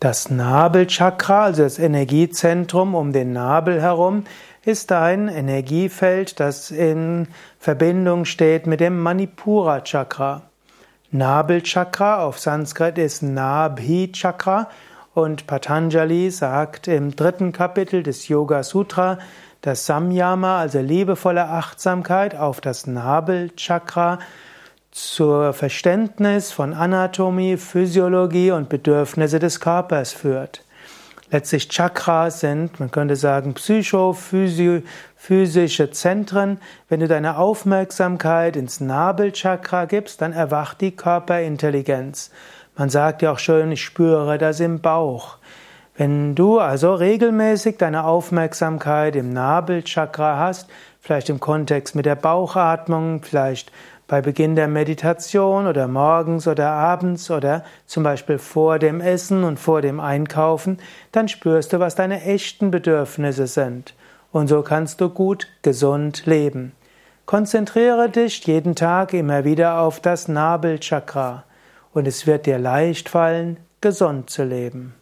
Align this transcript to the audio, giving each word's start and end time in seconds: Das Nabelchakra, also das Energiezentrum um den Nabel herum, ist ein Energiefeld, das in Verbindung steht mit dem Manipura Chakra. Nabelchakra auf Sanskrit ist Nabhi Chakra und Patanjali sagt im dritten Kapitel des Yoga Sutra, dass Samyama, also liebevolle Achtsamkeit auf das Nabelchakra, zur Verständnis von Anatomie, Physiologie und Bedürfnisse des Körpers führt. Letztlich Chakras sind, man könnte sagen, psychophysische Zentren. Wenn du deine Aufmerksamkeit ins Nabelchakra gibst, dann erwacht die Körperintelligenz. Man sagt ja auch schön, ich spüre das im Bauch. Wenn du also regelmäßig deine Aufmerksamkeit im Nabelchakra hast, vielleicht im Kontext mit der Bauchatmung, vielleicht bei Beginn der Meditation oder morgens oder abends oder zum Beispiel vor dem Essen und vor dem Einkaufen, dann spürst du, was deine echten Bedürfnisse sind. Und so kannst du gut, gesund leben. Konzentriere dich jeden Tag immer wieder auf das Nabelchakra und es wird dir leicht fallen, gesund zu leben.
Das 0.00 0.30
Nabelchakra, 0.30 1.44
also 1.44 1.62
das 1.62 1.78
Energiezentrum 1.78 2.94
um 2.94 3.12
den 3.12 3.34
Nabel 3.34 3.82
herum, 3.82 4.24
ist 4.64 4.92
ein 4.92 5.28
Energiefeld, 5.28 6.40
das 6.40 6.70
in 6.70 7.28
Verbindung 7.58 8.24
steht 8.24 8.66
mit 8.66 8.80
dem 8.80 8.98
Manipura 8.98 9.82
Chakra. 9.82 10.40
Nabelchakra 11.10 12.24
auf 12.24 12.38
Sanskrit 12.38 12.96
ist 12.96 13.22
Nabhi 13.22 14.10
Chakra 14.10 14.70
und 15.12 15.46
Patanjali 15.46 16.30
sagt 16.30 16.88
im 16.88 17.14
dritten 17.14 17.52
Kapitel 17.52 18.02
des 18.02 18.26
Yoga 18.26 18.62
Sutra, 18.62 19.18
dass 19.60 19.84
Samyama, 19.84 20.60
also 20.60 20.80
liebevolle 20.80 21.44
Achtsamkeit 21.44 22.34
auf 22.34 22.62
das 22.62 22.86
Nabelchakra, 22.86 24.18
zur 24.90 25.52
Verständnis 25.52 26.50
von 26.52 26.74
Anatomie, 26.74 27.56
Physiologie 27.56 28.50
und 28.50 28.68
Bedürfnisse 28.68 29.38
des 29.38 29.60
Körpers 29.60 30.12
führt. 30.12 30.64
Letztlich 31.30 31.68
Chakras 31.68 32.40
sind, 32.40 32.80
man 32.80 32.90
könnte 32.90 33.14
sagen, 33.14 33.54
psychophysische 33.54 34.82
Zentren. 35.92 36.58
Wenn 36.88 36.98
du 36.98 37.06
deine 37.06 37.38
Aufmerksamkeit 37.38 38.56
ins 38.56 38.80
Nabelchakra 38.80 39.84
gibst, 39.84 40.20
dann 40.22 40.32
erwacht 40.32 40.80
die 40.80 40.90
Körperintelligenz. 40.90 42.32
Man 42.76 42.90
sagt 42.90 43.22
ja 43.22 43.30
auch 43.30 43.38
schön, 43.38 43.70
ich 43.70 43.84
spüre 43.84 44.38
das 44.38 44.58
im 44.58 44.80
Bauch. 44.80 45.36
Wenn 45.96 46.34
du 46.34 46.58
also 46.58 46.94
regelmäßig 46.94 47.76
deine 47.76 48.04
Aufmerksamkeit 48.04 49.14
im 49.14 49.32
Nabelchakra 49.32 50.36
hast, 50.38 50.68
vielleicht 51.00 51.28
im 51.28 51.38
Kontext 51.38 51.94
mit 51.94 52.06
der 52.06 52.16
Bauchatmung, 52.16 53.22
vielleicht 53.22 53.70
bei 54.10 54.20
Beginn 54.20 54.56
der 54.56 54.66
Meditation 54.66 55.68
oder 55.68 55.86
morgens 55.86 56.48
oder 56.48 56.70
abends 56.70 57.30
oder 57.30 57.62
zum 57.86 58.02
Beispiel 58.02 58.38
vor 58.38 58.80
dem 58.80 59.00
Essen 59.00 59.44
und 59.44 59.60
vor 59.60 59.82
dem 59.82 60.00
Einkaufen, 60.00 60.78
dann 61.12 61.28
spürst 61.28 61.72
du, 61.72 61.78
was 61.78 61.94
deine 61.94 62.24
echten 62.24 62.72
Bedürfnisse 62.72 63.46
sind. 63.46 63.94
Und 64.32 64.48
so 64.48 64.62
kannst 64.62 65.00
du 65.00 65.10
gut, 65.10 65.46
gesund 65.62 66.26
leben. 66.26 66.72
Konzentriere 67.24 68.10
dich 68.10 68.44
jeden 68.48 68.74
Tag 68.74 69.14
immer 69.14 69.44
wieder 69.44 69.78
auf 69.78 70.00
das 70.00 70.26
Nabelchakra 70.26 71.44
und 71.92 72.08
es 72.08 72.26
wird 72.26 72.46
dir 72.46 72.58
leicht 72.58 73.08
fallen, 73.08 73.58
gesund 73.80 74.28
zu 74.28 74.42
leben. 74.42 74.99